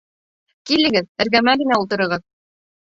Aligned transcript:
Килегеҙ, 0.71 1.07
эргәмә 1.27 1.57
генә 1.63 1.81
ултырығыҙ. 1.85 2.29